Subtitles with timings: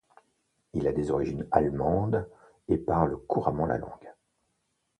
[0.73, 2.27] Il a des origines allemandes
[2.69, 4.11] et parle couramment la langue.